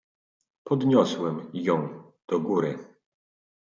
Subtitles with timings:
[0.63, 2.79] "Podniosłem ją do góry."